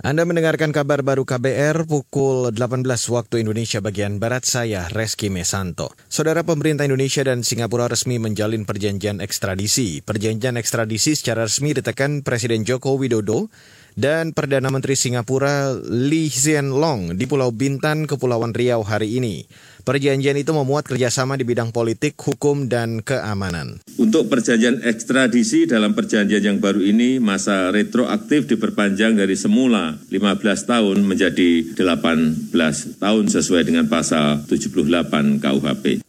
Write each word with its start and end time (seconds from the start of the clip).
Anda 0.00 0.24
mendengarkan 0.24 0.72
kabar 0.72 1.04
baru 1.04 1.28
KBR 1.28 1.84
pukul 1.84 2.48
18 2.48 2.88
waktu 3.12 3.44
Indonesia 3.44 3.84
bagian 3.84 4.16
Barat 4.16 4.48
saya, 4.48 4.88
Reski 4.88 5.28
Mesanto. 5.28 5.92
Saudara 6.08 6.40
pemerintah 6.48 6.88
Indonesia 6.88 7.20
dan 7.20 7.44
Singapura 7.44 7.92
resmi 7.92 8.16
menjalin 8.16 8.64
perjanjian 8.64 9.20
ekstradisi. 9.20 10.00
Perjanjian 10.00 10.56
ekstradisi 10.56 11.12
secara 11.12 11.44
resmi 11.44 11.76
ditekan 11.76 12.24
Presiden 12.24 12.64
Joko 12.64 12.96
Widodo 12.96 13.52
dan 13.92 14.32
Perdana 14.32 14.72
Menteri 14.72 14.96
Singapura 14.96 15.76
Lee 15.76 16.32
Hsien 16.32 16.72
Long 16.72 17.12
di 17.12 17.28
Pulau 17.28 17.52
Bintan, 17.52 18.08
Kepulauan 18.08 18.56
Riau 18.56 18.80
hari 18.80 19.20
ini. 19.20 19.44
Perjanjian 19.82 20.38
itu 20.38 20.54
memuat 20.54 20.86
kerjasama 20.86 21.34
di 21.34 21.42
bidang 21.42 21.74
politik, 21.74 22.14
hukum, 22.14 22.70
dan 22.70 23.02
keamanan. 23.02 23.82
Untuk 23.98 24.30
perjanjian 24.30 24.86
ekstradisi 24.86 25.66
dalam 25.66 25.98
perjanjian 25.98 26.38
yang 26.38 26.58
baru 26.62 26.78
ini, 26.78 27.18
masa 27.18 27.74
retroaktif 27.74 28.46
diperpanjang 28.46 29.18
dari 29.18 29.34
semula 29.34 29.81
15 30.10 30.70
tahun 30.70 30.96
menjadi 31.02 31.74
18 31.74 32.50
tahun 32.98 33.24
sesuai 33.28 33.62
dengan 33.66 33.86
pasal 33.90 34.46
78 34.46 35.42
KUHP. 35.42 36.04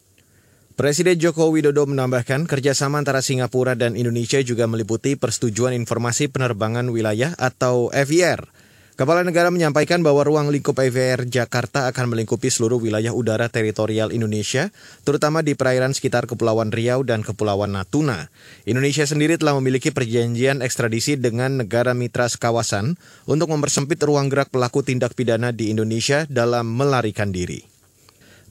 Presiden 0.73 1.21
Joko 1.21 1.53
Widodo 1.53 1.85
menambahkan 1.85 2.49
kerjasama 2.49 2.97
antara 2.97 3.21
Singapura 3.21 3.77
dan 3.77 3.93
Indonesia 3.93 4.41
juga 4.41 4.65
meliputi 4.65 5.13
persetujuan 5.13 5.77
informasi 5.77 6.33
penerbangan 6.33 6.89
wilayah 6.89 7.37
atau 7.37 7.93
FIR. 7.93 8.62
Kepala 8.93 9.25
negara 9.25 9.49
menyampaikan 9.49 10.05
bahwa 10.05 10.21
ruang 10.21 10.53
lingkup 10.53 10.77
FIR 10.77 11.25
Jakarta 11.25 11.89
akan 11.89 12.13
melingkupi 12.13 12.53
seluruh 12.53 12.77
wilayah 12.77 13.09
udara 13.09 13.49
teritorial 13.49 14.13
Indonesia, 14.13 14.69
terutama 15.01 15.41
di 15.41 15.57
perairan 15.57 15.97
sekitar 15.97 16.29
Kepulauan 16.29 16.69
Riau 16.69 17.01
dan 17.01 17.25
Kepulauan 17.25 17.73
Natuna. 17.73 18.29
Indonesia 18.69 19.01
sendiri 19.09 19.41
telah 19.41 19.57
memiliki 19.57 19.89
perjanjian 19.89 20.61
ekstradisi 20.61 21.17
dengan 21.17 21.65
negara 21.65 21.97
mitra 21.97 22.29
sekawasan 22.29 22.93
untuk 23.25 23.49
mempersempit 23.49 23.97
ruang 24.05 24.29
gerak 24.29 24.53
pelaku 24.53 24.85
tindak 24.85 25.17
pidana 25.17 25.49
di 25.49 25.73
Indonesia 25.73 26.29
dalam 26.29 26.69
melarikan 26.69 27.33
diri. 27.33 27.72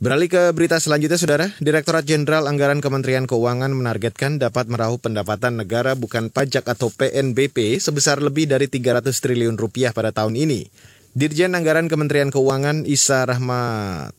Beralih 0.02 0.26
ke 0.26 0.50
berita 0.50 0.82
selanjutnya, 0.82 1.14
Saudara. 1.14 1.46
Direktorat 1.62 2.02
Jenderal 2.02 2.50
Anggaran 2.50 2.82
Kementerian 2.82 3.22
Keuangan 3.22 3.70
menargetkan 3.70 4.34
dapat 4.34 4.66
meraup 4.66 4.98
pendapatan 4.98 5.62
negara 5.62 5.94
bukan 5.94 6.26
pajak 6.26 6.66
atau 6.66 6.90
PNBP 6.90 7.78
sebesar 7.78 8.18
lebih 8.18 8.50
dari 8.50 8.66
300 8.66 9.14
triliun 9.14 9.54
rupiah 9.54 9.94
pada 9.94 10.10
tahun 10.10 10.34
ini. 10.34 10.66
Dirjen 11.14 11.54
Anggaran 11.54 11.86
Kementerian 11.86 12.34
Keuangan 12.34 12.82
Isa 12.82 13.22
Rahmatarwata 13.30 14.10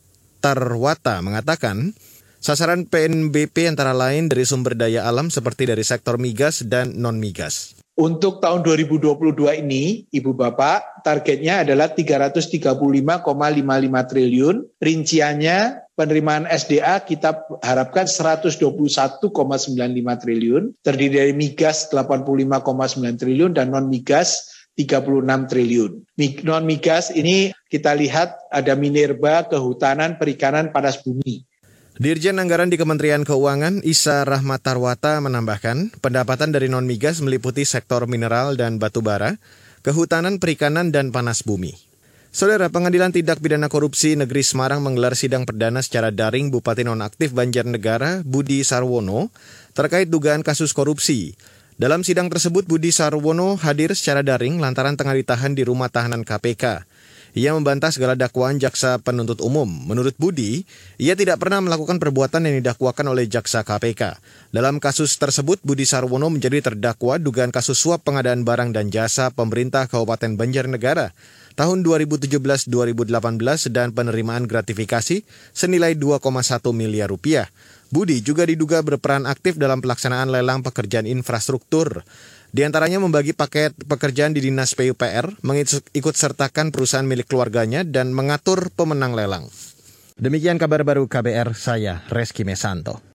mengatakan, 1.20 1.92
sasaran 2.40 2.88
PNBP 2.88 3.68
antara 3.68 3.92
lain 3.92 4.31
dari 4.31 4.47
sumber 4.47 4.80
daya 4.80 5.03
alam 5.03 5.28
seperti 5.28 5.68
dari 5.68 5.84
sektor 5.84 6.16
migas 6.16 6.64
dan 6.64 6.95
non-migas. 6.95 7.83
Untuk 7.94 8.41
tahun 8.41 8.66
2022 8.66 9.61
ini, 9.61 10.09
Ibu 10.09 10.33
Bapak, 10.33 11.05
targetnya 11.05 11.61
adalah 11.61 11.94
335,55 11.94 12.73
triliun. 14.09 14.55
Rinciannya 14.81 15.58
penerimaan 15.94 16.50
SDA 16.50 17.05
kita 17.05 17.45
harapkan 17.61 18.09
121,95 18.09 19.30
triliun, 20.25 20.73
terdiri 20.81 21.13
dari 21.22 21.33
migas 21.38 21.85
85,9 21.94 23.22
triliun 23.22 23.53
dan 23.53 23.69
non 23.69 23.85
migas 23.85 24.50
36 24.73 25.53
triliun. 25.53 26.02
Non 26.50 26.66
migas 26.66 27.13
ini 27.13 27.53
kita 27.69 27.94
lihat 27.94 28.41
ada 28.50 28.73
minerba, 28.73 29.45
kehutanan, 29.45 30.17
perikanan, 30.17 30.73
panas 30.73 30.97
bumi. 30.97 31.45
Dirjen 31.94 32.41
Anggaran 32.41 32.73
di 32.73 32.81
Kementerian 32.81 33.22
Keuangan 33.22 33.86
Isa 33.86 34.25
Rahmatarwata 34.25 35.22
menambahkan, 35.22 35.94
pendapatan 36.02 36.50
dari 36.50 36.66
non-migas 36.66 37.22
meliputi 37.22 37.69
sektor 37.69 38.09
mineral 38.09 38.58
dan 38.58 38.81
batu 38.81 39.05
bara, 39.05 39.38
kehutanan, 39.85 40.41
perikanan, 40.41 40.89
dan 40.89 41.13
panas 41.13 41.45
bumi. 41.45 41.77
Saudara, 42.33 42.73
Pengadilan 42.73 43.13
Tindak 43.13 43.45
Pidana 43.45 43.69
Korupsi 43.69 44.17
Negeri 44.17 44.41
Semarang 44.41 44.81
menggelar 44.81 45.13
sidang 45.13 45.45
perdana 45.45 45.85
secara 45.85 46.09
daring 46.09 46.50
Bupati 46.50 46.81
Nonaktif 46.81 47.30
Banjarnegara 47.30 48.25
Budi 48.25 48.66
Sarwono 48.66 49.29
terkait 49.78 50.09
dugaan 50.09 50.41
kasus 50.41 50.73
korupsi. 50.73 51.38
Dalam 51.78 52.01
sidang 52.01 52.25
tersebut, 52.25 52.66
Budi 52.66 52.89
Sarwono 52.89 53.53
hadir 53.62 53.94
secara 53.94 54.25
daring 54.25 54.57
lantaran 54.57 54.97
tengah 54.97 55.13
ditahan 55.13 55.53
di 55.53 55.62
rumah 55.62 55.94
tahanan 55.94 56.25
KPK. 56.25 56.89
Ia 57.33 57.57
membantah 57.57 57.89
segala 57.89 58.13
dakwaan 58.13 58.61
jaksa 58.61 59.01
penuntut 59.01 59.41
umum. 59.41 59.66
Menurut 59.66 60.13
Budi, 60.21 60.69
ia 61.01 61.17
tidak 61.17 61.41
pernah 61.41 61.66
melakukan 61.66 61.97
perbuatan 61.97 62.45
yang 62.45 62.61
didakwakan 62.61 63.09
oleh 63.09 63.25
jaksa 63.25 63.66
KPK. 63.66 64.21
Dalam 64.53 64.77
kasus 64.77 65.17
tersebut, 65.17 65.57
Budi 65.66 65.89
Sarwono 65.89 66.29
menjadi 66.29 66.61
terdakwa 66.61 67.17
dugaan 67.17 67.49
kasus 67.49 67.81
suap 67.81 68.05
pengadaan 68.05 68.45
barang 68.45 68.77
dan 68.77 68.94
jasa 68.94 69.33
pemerintah 69.33 69.89
Kabupaten 69.89 70.38
Banjarnegara 70.38 71.09
tahun 71.57 71.81
2017-2018 71.81 72.69
dan 73.73 73.94
penerimaan 73.94 74.45
gratifikasi 74.45 75.25
senilai 75.57 75.97
2,1 75.97 76.21
miliar 76.69 77.09
rupiah. 77.09 77.50
Budi 77.94 78.26
juga 78.26 78.50
diduga 78.50 78.81
berperan 78.81 79.30
aktif 79.30 79.54
dalam 79.62 79.78
pelaksanaan 79.78 80.34
lelang 80.34 80.66
pekerjaan 80.66 81.06
infrastruktur. 81.06 82.02
Di 82.50 82.66
antaranya 82.66 82.98
membagi 82.98 83.38
paket 83.38 83.78
pekerjaan 83.86 84.34
di 84.34 84.42
Dinas 84.42 84.74
PUPR, 84.74 85.38
mengikut 85.46 86.16
sertakan 86.18 86.74
perusahaan 86.74 87.06
milik 87.06 87.30
keluarganya, 87.30 87.86
dan 87.86 88.09
mengatur 88.09 88.74
pemenang 88.74 89.14
lelang. 89.14 89.46
Demikian 90.18 90.58
kabar 90.58 90.81
baru 90.81 91.06
KBR, 91.06 91.54
saya 91.54 92.02
Reski 92.09 92.42
Mesanto. 92.42 93.06